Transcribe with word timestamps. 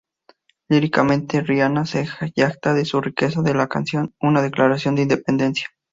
Líricamente, 0.67 1.41
Rihanna 1.41 1.85
se 1.85 2.07
jacta 2.35 2.73
de 2.73 2.85
su 2.85 3.01
riqueza 3.01 3.43
en 3.45 3.55
la 3.55 3.67
canción, 3.67 4.15
una 4.19 4.41
declaración 4.41 4.95
de 4.95 5.03
independencia. 5.03 5.67